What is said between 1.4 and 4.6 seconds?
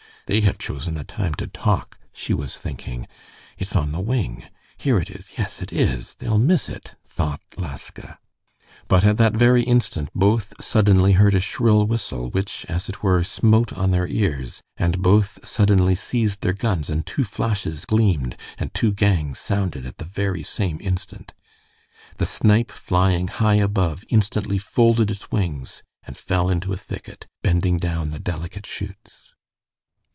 talk," she was thinking. "It's on the wing....